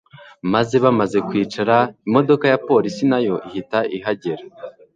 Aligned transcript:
maze 0.53 0.75
bamaze 0.83 1.17
kwicara 1.27 1.75
imodoka 2.07 2.45
ya 2.51 2.61
police 2.67 3.01
nayo 3.11 3.35
ihita 3.47 3.79
ihagera 3.97 4.43